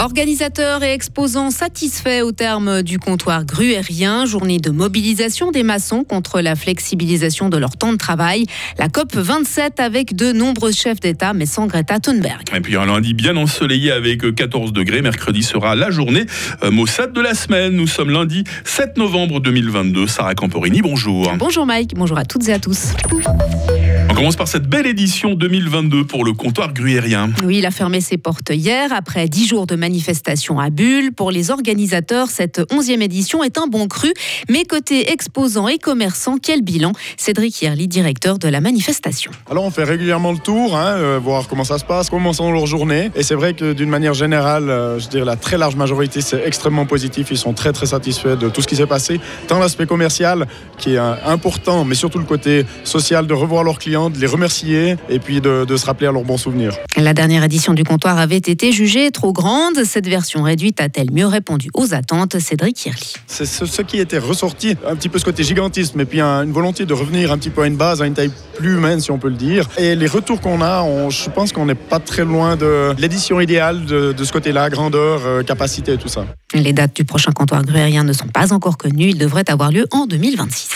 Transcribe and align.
Organisateurs 0.00 0.82
et 0.82 0.94
exposants 0.94 1.50
satisfaits 1.50 2.22
au 2.24 2.32
terme 2.32 2.82
du 2.82 2.98
comptoir 2.98 3.44
gruérien, 3.44 4.24
journée 4.24 4.56
de 4.56 4.70
mobilisation 4.70 5.50
des 5.50 5.62
maçons 5.62 6.04
contre 6.04 6.40
la 6.40 6.56
flexibilisation 6.56 7.50
de 7.50 7.58
leur 7.58 7.76
temps 7.76 7.92
de 7.92 7.98
travail. 7.98 8.46
La 8.78 8.88
COP 8.88 9.14
27 9.14 9.78
avec 9.78 10.16
de 10.16 10.32
nombreux 10.32 10.72
chefs 10.72 11.00
d'État, 11.00 11.34
mais 11.34 11.44
sans 11.44 11.66
Greta 11.66 12.00
Thunberg. 12.00 12.44
Et 12.56 12.60
puis 12.60 12.76
un 12.76 12.86
lundi 12.86 13.12
bien 13.12 13.36
ensoleillé 13.36 13.92
avec 13.92 14.34
14 14.34 14.72
degrés. 14.72 15.02
Mercredi 15.02 15.42
sera 15.42 15.74
la 15.74 15.90
journée 15.90 16.24
euh, 16.64 16.70
Mossad 16.70 17.12
de 17.12 17.20
la 17.20 17.34
semaine. 17.34 17.74
Nous 17.74 17.86
sommes 17.86 18.10
lundi 18.10 18.44
7 18.64 18.96
novembre 18.96 19.38
2022. 19.40 20.06
Sarah 20.06 20.34
Camporini, 20.34 20.80
bonjour. 20.80 21.30
Bonjour 21.36 21.66
Mike, 21.66 21.92
bonjour 21.94 22.16
à 22.16 22.24
toutes 22.24 22.48
et 22.48 22.54
à 22.54 22.58
tous. 22.58 22.94
On 24.08 24.14
commence 24.14 24.36
par 24.36 24.48
cette 24.48 24.66
belle 24.66 24.86
édition 24.86 25.34
2022 25.34 26.06
pour 26.06 26.24
le 26.24 26.32
comptoir 26.32 26.72
gruérien. 26.72 27.30
Oui, 27.44 27.58
il 27.58 27.66
a 27.66 27.70
fermé 27.70 28.00
ses 28.00 28.16
portes 28.16 28.50
hier 28.50 28.92
après 28.92 29.28
10 29.28 29.46
jours 29.46 29.66
de 29.66 29.76
manifestation 29.76 29.89
à 30.58 30.70
Bulle. 30.70 31.12
Pour 31.12 31.30
les 31.30 31.50
organisateurs, 31.50 32.28
cette 32.28 32.60
11e 32.70 33.02
édition 33.02 33.42
est 33.42 33.58
un 33.58 33.66
bon 33.66 33.88
cru. 33.88 34.12
Mais 34.48 34.64
côté 34.64 35.12
exposants 35.12 35.68
et 35.68 35.78
commerçants, 35.78 36.36
quel 36.42 36.62
bilan? 36.62 36.92
Cédric 37.16 37.62
Yerli, 37.62 37.88
directeur 37.88 38.38
de 38.38 38.48
la 38.48 38.60
manifestation. 38.60 39.30
Alors 39.50 39.64
on 39.64 39.70
fait 39.70 39.84
régulièrement 39.84 40.32
le 40.32 40.38
tour, 40.38 40.76
hein, 40.76 40.94
euh, 40.96 41.20
voir 41.22 41.48
comment 41.48 41.64
ça 41.64 41.78
se 41.78 41.84
passe, 41.84 42.10
comment 42.10 42.32
sont 42.32 42.52
leurs 42.52 42.66
journées. 42.66 43.10
Et 43.14 43.22
c'est 43.22 43.34
vrai 43.34 43.54
que 43.54 43.72
d'une 43.72 43.88
manière 43.88 44.14
générale, 44.14 44.70
euh, 44.70 44.98
je 44.98 45.08
dirais 45.08 45.24
la 45.24 45.36
très 45.36 45.58
large 45.58 45.76
majorité, 45.76 46.20
c'est 46.20 46.42
extrêmement 46.44 46.86
positif. 46.86 47.28
Ils 47.30 47.38
sont 47.38 47.52
très 47.52 47.72
très 47.72 47.86
satisfaits 47.86 48.36
de 48.36 48.48
tout 48.48 48.62
ce 48.62 48.68
qui 48.68 48.76
s'est 48.76 48.86
passé. 48.86 49.20
Tant 49.48 49.58
l'aspect 49.58 49.86
commercial, 49.86 50.46
qui 50.78 50.94
est 50.94 50.98
euh, 50.98 51.14
important, 51.26 51.84
mais 51.84 51.94
surtout 51.94 52.18
le 52.18 52.24
côté 52.24 52.64
social, 52.84 53.26
de 53.26 53.34
revoir 53.34 53.64
leurs 53.64 53.78
clients 53.78 54.10
de 54.10 54.18
les 54.18 54.26
remercier 54.26 54.96
et 55.08 55.18
puis 55.18 55.40
de, 55.40 55.66
se 55.76 55.86
rappeler 55.86 56.06
à 56.06 56.12
leurs 56.12 56.24
bons 56.24 56.36
souvenirs. 56.36 56.72
La 56.96 57.14
dernière 57.14 57.44
édition 57.44 57.74
du 57.74 57.84
comptoir 57.84 58.18
avait 58.18 58.36
été 58.36 58.72
jugée 58.72 59.10
trop 59.10 59.32
grande. 59.32 59.79
Cette 59.84 60.08
version 60.08 60.42
réduite 60.42 60.80
a-t-elle 60.80 61.10
mieux 61.10 61.26
répondu 61.26 61.70
aux 61.74 61.94
attentes 61.94 62.38
Cédric 62.38 62.84
Hirli. 62.84 63.14
C'est 63.26 63.46
ce, 63.46 63.82
qui 63.82 63.98
était 63.98 64.18
ressorti, 64.18 64.76
un 64.86 64.94
petit 64.96 65.08
peu 65.08 65.18
ce 65.18 65.24
côté 65.24 65.42
gigantisme 65.42 66.00
et 66.00 66.04
puis 66.04 66.20
une 66.20 66.52
volonté 66.52 66.86
de 66.86 66.92
revenir 66.92 67.32
un 67.32 67.38
petit 67.38 67.50
peu 67.50 67.62
à 67.62 67.66
une 67.66 67.76
base, 67.76 68.02
à 68.02 68.06
une 68.06 68.14
taille 68.14 68.30
plus 68.56 68.74
humaine 68.74 69.00
si 69.00 69.10
on 69.10 69.18
peut 69.18 69.28
le 69.28 69.36
dire. 69.36 69.68
Et 69.78 69.94
les 69.94 70.06
retours 70.06 70.40
qu'on 70.40 70.60
a, 70.60 70.84
je 71.08 71.30
pense 71.30 71.52
qu'on 71.52 71.66
n'est 71.66 71.74
pas 71.74 71.98
très 71.98 72.24
loin 72.24 72.56
de 72.56 72.94
l'édition 72.98 73.40
idéale 73.40 73.84
de, 73.84 74.14
ce 74.24 74.32
côté-là, 74.32 74.68
grandeur, 74.70 75.22
euh, 75.24 75.42
capacité 75.42 75.94
et 75.94 75.98
tout 75.98 76.08
ça. 76.08 76.26
Les 76.54 76.72
dates 76.72 76.94
du 76.94 77.04
prochain 77.04 77.32
comptoir 77.32 77.64
gruérien 77.64 78.04
ne 78.04 78.12
sont 78.12 78.28
pas 78.28 78.52
encore 78.52 78.76
connues. 78.76 79.10
Il 79.10 79.18
devrait 79.18 79.48
avoir 79.50 79.70
lieu 79.70 79.86
en 79.92 80.06
2026. 80.06 80.68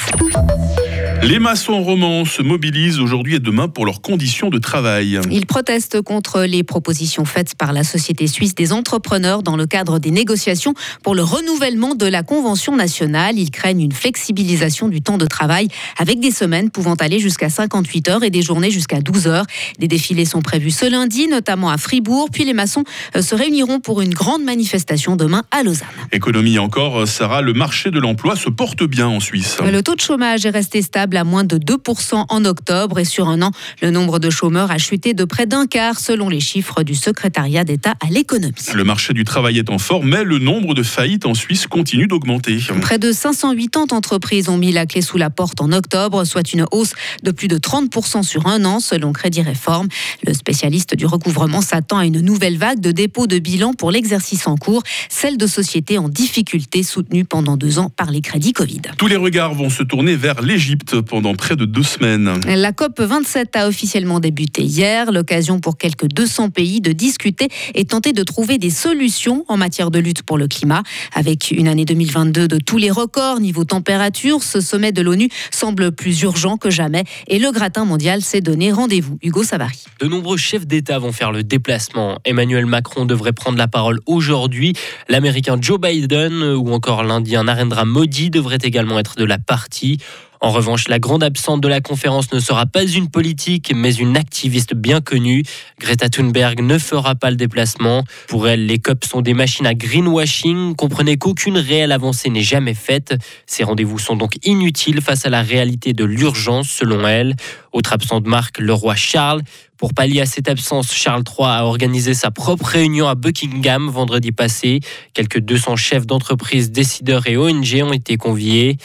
Les 1.23 1.39
maçons 1.39 1.83
romans 1.83 2.25
se 2.25 2.43
mobilisent 2.43 3.01
aujourd'hui 3.01 3.37
et 3.37 3.39
demain 3.39 3.69
pour 3.69 3.87
leurs 3.87 4.03
conditions 4.03 4.51
de 4.51 4.59
travail. 4.59 5.19
Ils 5.31 5.47
protestent 5.47 6.03
contre 6.03 6.43
les 6.43 6.63
propositions 6.63 7.25
faites 7.25 7.55
par 7.55 7.73
la 7.73 7.83
Société 7.83 8.27
suisse 8.27 8.55
des 8.55 8.73
entrepreneurs 8.73 9.43
dans 9.43 9.57
le 9.57 9.67
cadre 9.67 9.99
des 9.99 10.11
négociations 10.11 10.75
pour 11.03 11.15
le 11.15 11.23
renouvellement 11.23 11.95
de 11.95 12.05
la 12.07 12.23
Convention 12.23 12.77
nationale. 12.77 13.39
Ils 13.39 13.51
craignent 13.51 13.81
une 13.81 13.93
flexibilisation 13.93 14.89
du 14.89 15.01
temps 15.01 15.17
de 15.17 15.25
travail 15.27 15.69
avec 15.99 16.21
des 16.21 16.31
semaines 16.31 16.71
pouvant 16.71 16.95
aller 16.95 17.21
jusqu'à 17.21 17.49
58 17.49 18.09
heures 18.09 18.25
et 18.25 18.31
des 18.31 18.43
journées 18.43 18.71
jusqu'à 18.71 19.01
12 19.01 19.27
heures. 19.27 19.47
Des 19.79 19.89
défilés 19.89 20.27
sont 20.27 20.43
prévus 20.43 20.73
ce 20.73 20.91
lundi, 20.91 21.27
notamment 21.27 21.71
à 21.71 21.79
Fribourg. 21.79 22.29
Puis 22.31 22.45
les 22.45 22.55
maçons 22.55 22.85
euh, 23.17 23.23
se 23.23 23.35
réuniront 23.35 23.81
pour 23.81 24.03
une 24.03 24.13
grande 24.13 24.45
manifestation 24.45 25.17
demain 25.17 25.43
à 25.51 25.63
Lausanne. 25.63 25.89
Économie 26.13 26.59
encore, 26.59 27.09
Sarah, 27.09 27.41
le 27.41 27.55
marché 27.55 27.91
de 27.91 27.99
l'emploi 27.99 28.37
se 28.37 28.51
porte 28.51 28.85
bien 28.85 29.09
en 29.09 29.21
Suisse. 29.21 29.57
Le 29.65 29.83
taux 29.83 29.95
de 29.95 30.01
chômage 30.01 30.45
est 30.45 30.51
resté 30.51 30.83
stable 30.83 31.04
à 31.13 31.25
moins 31.25 31.45
de 31.45 31.59
2% 31.59 32.25
en 32.29 32.45
octobre 32.45 32.99
et 32.99 33.05
sur 33.05 33.29
un 33.29 33.43
an, 33.43 33.51
le 33.83 33.91
nombre 33.91 34.19
de 34.19 34.31
chômeurs 34.31 34.71
a 34.71 34.79
chuté 34.79 35.13
de 35.13 35.25
près 35.25 35.47
d'un 35.47 35.67
quart 35.67 35.99
selon 35.99 36.29
les 36.29 36.41
chiffres 36.41 36.83
du 36.83 36.95
secrétariat 36.95 37.65
d'État 37.65 37.95
à 38.01 38.09
l'économie. 38.09 38.55
Le 38.75 38.85
marché 38.85 39.13
du 39.13 39.25
travail 39.25 39.59
est 39.59 39.71
en 39.71 39.79
forme, 39.79 40.09
mais 40.09 40.25
le 40.25 40.39
nombre 40.39 40.75
de 40.75 40.83
faillites 40.83 41.27
en 41.27 41.35
Suisse 41.35 41.67
continue 41.67 42.07
d'augmenter. 42.07 42.59
Près 42.81 42.99
de 42.99 43.13
580 43.13 43.89
entreprises 43.93 44.49
ont 44.49 44.57
mis 44.57 44.73
la 44.73 44.87
clé 44.87 45.03
sous 45.03 45.19
la 45.19 45.31
porte 45.31 45.61
en 45.61 45.73
octobre, 45.73 46.25
soit 46.25 46.53
une 46.53 46.65
hausse 46.73 46.95
de 47.23 47.31
plus 47.31 47.49
de 47.49 47.59
30% 47.59 48.23
sur 48.23 48.47
un 48.47 48.65
an 48.65 48.81
selon 48.81 49.13
Crédit 49.13 49.43
Réforme. 49.43 49.89
Le 50.27 50.33
spécialiste 50.33 50.95
du 50.95 51.07
recouvrement 51.07 51.61
s'attend 51.61 51.99
à 51.99 52.07
une 52.07 52.21
nouvelle 52.21 52.57
vague 52.57 52.81
de 52.81 52.91
dépôt 52.91 53.27
de 53.27 53.39
bilan 53.39 53.75
pour 53.75 53.91
l'exercice 53.91 54.47
en 54.47 54.57
cours, 54.57 54.83
celle 55.09 55.37
de 55.37 55.47
sociétés 55.47 55.99
en 55.99 56.09
difficulté 56.09 56.83
soutenues 56.83 57.25
pendant 57.25 57.57
deux 57.57 57.79
ans 57.79 57.91
par 57.91 58.11
les 58.11 58.21
crédits 58.21 58.53
Covid. 58.53 58.83
Tous 58.99 59.07
les 59.07 59.17
regards 59.17 59.55
vont 59.55 59.71
se 59.71 59.83
tourner 59.83 60.17
vers 60.17 60.43
l'Égypte 60.43 60.94
pendant 61.01 61.35
près 61.35 61.57
de 61.57 61.65
deux 61.65 61.83
semaines. 61.83 62.41
La 62.47 62.73
COP 62.73 63.01
27 63.01 63.57
a 63.57 63.69
officiellement 63.69 64.21
débuté 64.21 64.63
hier, 64.63 65.13
l'occasion 65.13 65.61
pour 65.61 65.77
quelques 65.77 66.07
200 66.07 66.51
pays 66.51 66.81
de 66.81 66.93
discuter 66.93 67.49
et 67.75 67.85
tenter 67.85 68.13
de 68.13 68.23
trouver 68.23 68.59
des 68.59 68.71
solutions 68.71 69.45
en 69.49 69.57
matière 69.57 69.91
de 69.91 69.99
lutte 69.99 70.23
pour 70.23 70.39
le 70.39 70.49
climat. 70.49 70.83
Avec 71.15 71.51
une 71.51 71.69
année 71.69 71.85
2022 71.85 72.49
de 72.49 72.59
tous 72.59 72.79
les 72.79 72.91
records 72.91 73.41
niveau 73.41 73.65
température, 73.65 74.43
ce 74.43 74.61
sommet 74.61 74.93
de 74.93 75.03
l'ONU 75.03 75.29
semble 75.51 75.93
plus 75.93 76.23
urgent 76.23 76.57
que 76.57 76.71
jamais 76.71 77.05
et 77.29 77.39
le 77.39 77.51
gratin 77.51 77.85
mondial 77.85 78.23
s'est 78.23 78.41
donné 78.41 78.73
rendez-vous. 78.73 79.19
Hugo 79.23 79.43
Savary. 79.43 79.85
De 80.01 80.07
nombreux 80.07 80.37
chefs 80.37 80.67
d'État 80.67 80.99
vont 80.99 81.13
faire 81.13 81.33
le 81.33 81.43
déplacement. 81.43 82.19
Emmanuel 82.25 82.67
Macron 82.67 83.05
devrait 83.05 83.33
prendre 83.33 83.59
la 83.59 83.69
parole 83.69 84.01
aujourd'hui. 84.07 84.75
L'Américain 85.09 85.57
Joe 85.61 85.81
Biden 85.81 86.43
ou 86.43 86.73
encore 86.73 87.03
l'Indien 87.03 87.45
Narendra 87.45 87.85
Modi 87.85 88.31
devraient 88.31 88.59
également 88.63 88.99
être 88.99 89.17
de 89.17 89.25
la 89.25 89.39
partie. 89.39 89.99
En 90.45 90.51
revanche, 90.51 90.89
la 90.89 90.99
grande 90.99 91.25
absente 91.25 91.63
de 91.63 91.69
la 91.69 91.81
conférence 91.81 92.31
ne 92.31 92.39
sera 92.39 92.67
pas 92.67 92.85
une 92.85 93.09
politique, 93.09 93.73
mais 93.75 93.95
une 93.95 94.15
activiste 94.15 94.75
bien 94.75 95.01
connue. 95.01 95.43
Greta 95.81 96.11
Thunberg 96.11 96.61
ne 96.61 96.77
fera 96.77 97.15
pas 97.15 97.31
le 97.31 97.37
déplacement. 97.37 98.05
Pour 98.29 98.47
elle, 98.47 98.67
les 98.67 98.79
COP 98.79 99.07
sont 99.07 99.23
des 99.23 99.33
machines 99.33 99.67
à 99.67 99.73
greenwashing. 99.73 100.77
Comprenez 100.77 101.17
qu'aucune 101.17 101.57
réelle 101.57 101.93
avancée 101.93 102.29
n'est 102.29 102.43
jamais 102.43 102.75
faite. 102.75 103.15
Ces 103.47 103.65
rendez-vous 103.65 103.99
sont 103.99 104.17
donc 104.17 104.35
inutiles 104.45 105.01
face 105.01 105.25
à 105.25 105.31
la 105.31 105.41
réalité 105.41 105.95
de 105.95 106.05
l'urgence, 106.05 106.69
selon 106.69 107.09
elle. 107.09 107.37
Autre 107.73 107.95
absent 107.95 108.21
de 108.21 108.29
marque, 108.29 108.59
le 108.59 108.75
roi 108.75 108.97
Charles. 108.97 109.41
Pour 109.79 109.95
pallier 109.95 110.21
à 110.21 110.27
cette 110.27 110.49
absence, 110.49 110.93
Charles 110.93 111.25
III 111.27 111.49
a 111.49 111.65
organisé 111.65 112.13
sa 112.15 112.31
propre 112.31 112.67
réunion 112.67 113.09
à 113.09 113.15
Buckingham 113.15 113.89
vendredi 113.89 114.31
passé. 114.31 114.81
Quelques 115.15 115.41
200 115.41 115.77
chefs 115.77 116.07
d'entreprise, 116.07 116.71
décideurs 116.71 117.27
et 117.27 117.37
ONG 117.37 117.83
ont 117.83 117.93
été 117.93 118.17
conviés. 118.17 118.77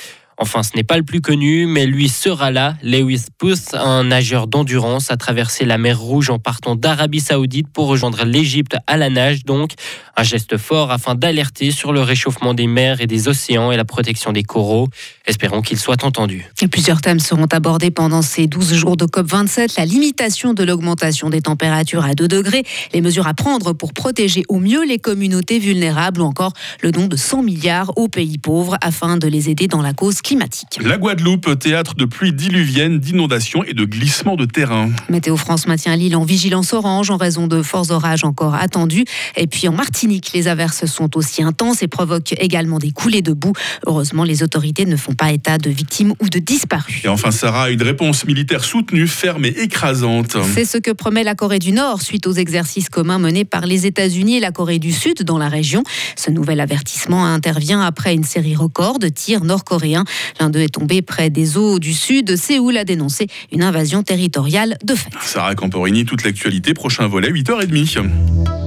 Enfin, 0.42 0.64
ce 0.64 0.70
n'est 0.78 0.84
pas 0.84 0.96
le 0.96 1.04
plus 1.04 1.20
connu, 1.20 1.66
mais 1.66 1.86
lui 1.86 2.08
sera 2.08 2.50
là. 2.50 2.76
Lewis 2.82 3.26
Puth, 3.38 3.74
un 3.74 4.06
nageur 4.06 4.48
d'endurance, 4.48 5.12
a 5.12 5.18
traversé 5.18 5.66
la 5.66 5.78
mer 5.78 6.00
Rouge 6.00 6.30
en 6.30 6.40
partant 6.40 6.76
d'Arabie 6.76 7.20
Saoudite 7.20 7.68
pour 7.68 7.88
rejoindre 7.88 8.24
l'Égypte 8.24 8.78
à 8.88 8.96
la 8.96 9.10
nage, 9.10 9.44
donc 9.44 9.74
un 10.16 10.24
geste 10.24 10.58
fort 10.58 10.92
afin 10.92 11.14
d'alerter 11.14 11.72
sur 11.72 11.92
le 11.92 12.02
réchauffement 12.02 12.54
des 12.54 12.68
mers 12.68 13.02
et 13.02 13.08
des 13.08 13.28
océans 13.28 13.74
et 13.74 13.78
la 13.78 13.84
protection 13.84 14.32
des 14.32 14.44
coraux. 14.44 14.88
Espérons 15.26 15.62
qu'il 15.62 15.78
soit 15.78 16.06
entendu. 16.06 16.46
plusieurs 16.72 17.02
thèmes 17.02 17.20
seront 17.20 17.48
abordés 17.52 17.92
pendant 17.92 18.22
ces 18.22 18.48
12 18.48 18.76
jours 18.76 18.96
de 18.96 19.06
COP27. 19.06 19.74
La 19.78 19.86
limitation 19.86 20.54
de 20.54 20.64
l'augmentation 20.64 21.30
des 21.30 21.42
températures 21.42 22.06
à 22.06 22.14
2 22.14 22.30
degrés, 22.30 22.64
les 22.94 23.02
mesures 23.02 23.28
à 23.28 23.34
prendre 23.34 23.74
pour 23.74 23.92
protéger 23.92 24.44
au 24.48 24.60
mieux 24.60 24.86
les 24.86 25.00
communautés 25.00 25.60
vulnérables 25.60 26.22
ou 26.22 26.26
encore 26.26 26.54
le 26.82 26.92
don 26.94 27.08
de 27.08 27.18
100 27.18 27.44
milliards 27.44 27.92
aux 27.98 28.08
pays 28.08 28.38
pauvres 28.38 28.78
afin 28.82 29.18
de 29.18 29.28
les 29.28 29.50
aider 29.50 29.68
dans 29.68 29.82
la 29.82 29.92
cause 29.92 30.22
climatique. 30.29 30.78
La 30.84 30.97
Guadeloupe, 30.97 31.57
théâtre 31.57 31.95
de 31.95 32.06
pluies 32.06 32.34
diluviennes, 32.34 33.00
d'inondations 33.00 33.63
et 33.63 33.73
de 33.73 33.84
glissements 33.84 34.35
de 34.35 34.45
terrain. 34.45 34.91
Météo 35.09 35.35
France 35.35 35.66
maintient 35.66 35.95
l'île 35.95 36.16
en 36.16 36.23
vigilance 36.23 36.72
orange 36.73 37.09
en 37.09 37.17
raison 37.17 37.47
de 37.47 37.63
forts 37.63 37.90
orages 37.90 38.23
encore 38.23 38.53
attendus. 38.53 39.06
Et 39.35 39.47
puis 39.47 39.67
en 39.67 39.73
Martinique, 39.73 40.29
les 40.35 40.47
averses 40.47 40.85
sont 40.85 41.17
aussi 41.17 41.41
intenses 41.41 41.81
et 41.81 41.88
provoquent 41.88 42.34
également 42.34 42.78
des 42.78 42.91
coulées 42.91 43.23
de 43.23 43.34
boue. 43.34 43.53
Heureusement, 43.88 44.23
les 44.23 44.44
autorités 44.44 44.85
ne 44.85 44.97
font 44.97 45.13
pas 45.13 45.31
état 45.31 45.57
de 45.57 45.72
victimes 45.72 46.13
ou 46.19 46.29
de 46.29 46.38
disparus. 46.38 47.03
Et 47.03 47.08
enfin, 47.08 47.32
Sarah, 47.32 47.72
une 47.72 47.82
réponse 47.82 48.23
militaire 48.25 48.64
soutenue, 48.64 49.08
ferme 49.08 49.46
et 49.46 49.55
écrasante. 49.58 50.37
C'est 50.53 50.66
ce 50.66 50.78
que 50.78 50.91
promet 50.91 51.23
la 51.23 51.34
Corée 51.34 51.58
du 51.58 51.72
Nord 51.72 52.03
suite 52.03 52.28
aux 52.28 52.34
exercices 52.34 52.90
communs 52.90 53.17
menés 53.17 53.46
par 53.46 53.66
les 53.66 53.87
États-Unis 53.87 54.37
et 54.37 54.40
la 54.40 54.52
Corée 54.52 54.78
du 54.78 54.91
Sud 54.91 55.23
dans 55.23 55.40
la 55.40 55.49
région. 55.49 55.82
Ce 56.16 56.29
nouvel 56.29 56.59
avertissement 56.59 57.25
intervient 57.25 57.82
après 57.82 58.14
une 58.14 58.23
série 58.23 58.55
record 58.55 58.99
de 58.99 59.08
tirs 59.08 59.43
nord-coréens 59.43 60.05
L'un 60.40 60.50
d'eux 60.50 60.62
est 60.62 60.74
tombé 60.74 61.02
près 61.02 61.30
des 61.30 61.58
eaux 61.58 61.80
du 61.80 61.94
sud. 61.94 62.36
Séoul 62.36 62.78
a 62.78 62.84
dénoncé 62.84 63.28
une 63.52 63.64
invasion 63.64 64.04
territoriale 64.04 64.78
de 64.84 64.96
fait. 64.96 65.10
Sarah 65.22 65.56
Camporini, 65.56 66.06
toute 66.06 66.24
l'actualité, 66.24 66.74
prochain 66.74 67.08
volet, 67.08 67.32
8h30. 67.32 68.10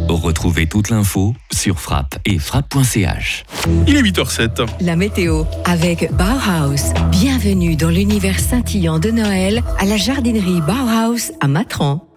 Retrouvez 0.09 0.67
toute 0.67 0.91
l'info 0.91 1.35
sur 1.53 1.81
frappe 1.81 2.19
et 2.27 2.39
frappe.ch. 2.39 3.45
Il 3.87 3.97
est 3.97 4.03
8h07. 4.03 4.67
La 4.81 4.97
météo 4.97 5.45
avec 5.65 6.13
Bauhaus. 6.13 6.93
Bienvenue 7.11 7.77
dans 7.77 7.89
l'univers 7.89 8.39
scintillant 8.39 8.99
de 8.99 9.11
Noël 9.11 9.63
à 9.79 9.85
la 9.85 9.97
jardinerie 9.97 10.61
Bauhaus 10.61 11.33
à 11.41 11.49
Matran. 11.49 12.12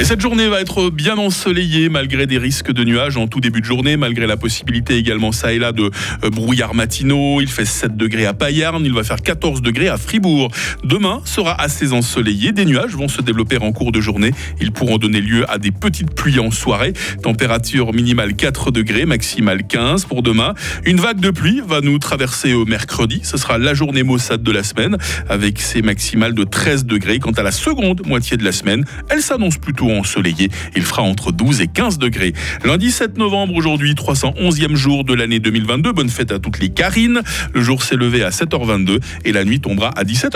Et 0.00 0.04
cette 0.04 0.20
journée 0.20 0.48
va 0.48 0.60
être 0.60 0.90
bien 0.90 1.16
ensoleillée 1.18 1.88
malgré 1.88 2.26
des 2.26 2.36
risques 2.36 2.72
de 2.72 2.82
nuages 2.82 3.16
en 3.16 3.28
tout 3.28 3.40
début 3.40 3.60
de 3.60 3.64
journée, 3.64 3.96
malgré 3.96 4.26
la 4.26 4.36
possibilité 4.36 4.96
également 4.96 5.30
ça 5.30 5.52
et 5.52 5.60
là 5.60 5.70
de 5.70 5.88
euh, 6.24 6.30
brouillards 6.30 6.74
matinaux. 6.74 7.40
Il 7.40 7.46
fait 7.46 7.64
7 7.64 7.96
degrés 7.96 8.26
à 8.26 8.34
Payarn, 8.34 8.84
il 8.84 8.92
va 8.92 9.04
faire 9.04 9.22
14 9.22 9.62
degrés 9.62 9.88
à 9.88 9.96
Fribourg. 9.96 10.50
Demain 10.82 11.20
sera 11.24 11.60
assez 11.60 11.92
ensoleillé. 11.92 12.50
Des 12.50 12.64
nuages 12.64 12.96
vont 12.96 13.06
se 13.06 13.22
développer 13.22 13.58
en 13.58 13.70
cours 13.70 13.92
de 13.92 14.00
journée. 14.00 14.32
Ils 14.60 14.72
pourront 14.72 14.98
donner 14.98 15.20
lieu 15.20 15.48
à 15.48 15.58
des 15.58 15.70
petites 15.70 16.12
pluies 16.12 16.40
en 16.40 16.50
soirée. 16.50 16.92
Température 17.22 17.94
minimale 17.94 18.34
4 18.34 18.72
degrés, 18.72 19.06
maximale 19.06 19.64
15 19.64 20.06
pour 20.06 20.22
demain. 20.22 20.54
Une 20.84 20.98
vague 20.98 21.20
de 21.20 21.30
pluie 21.30 21.62
va 21.64 21.80
nous 21.80 22.00
traverser 22.00 22.52
au 22.52 22.64
mercredi. 22.64 23.20
Ce 23.22 23.36
sera 23.36 23.58
la 23.58 23.74
journée 23.74 24.02
maussade 24.02 24.42
de 24.42 24.52
la 24.52 24.64
semaine 24.64 24.98
avec 25.28 25.60
ses 25.60 25.82
maximales 25.82 26.34
de 26.34 26.42
13 26.42 26.84
degrés. 26.84 27.20
Quant 27.20 27.30
à 27.30 27.44
la 27.44 27.52
seconde 27.52 28.04
moitié 28.04 28.36
de 28.36 28.44
la 28.44 28.52
semaine, 28.52 28.84
elle 29.08 29.22
s'annonce 29.22 29.56
plutôt 29.56 29.83
ensoleillé. 29.92 30.50
Il 30.76 30.82
fera 30.82 31.02
entre 31.02 31.32
12 31.32 31.60
et 31.60 31.66
15 31.66 31.98
degrés. 31.98 32.32
Lundi 32.64 32.90
7 32.90 33.18
novembre, 33.18 33.54
aujourd'hui, 33.54 33.94
311e 33.94 34.74
jour 34.74 35.04
de 35.04 35.14
l'année 35.14 35.40
2022. 35.40 35.92
Bonne 35.92 36.10
fête 36.10 36.32
à 36.32 36.38
toutes 36.38 36.58
les 36.58 36.70
Carines. 36.70 37.22
Le 37.52 37.62
jour 37.62 37.82
s'est 37.82 37.96
levé 37.96 38.22
à 38.22 38.30
7h22 38.30 39.00
et 39.24 39.32
la 39.32 39.44
nuit 39.44 39.60
tombera 39.60 39.90
à 39.96 40.04
17h30. 40.04 40.32